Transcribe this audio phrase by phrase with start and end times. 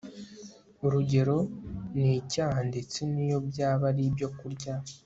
[0.85, 1.37] urugero
[1.99, 4.73] ni icyaha ndetse niyo byaba ari ibyokurya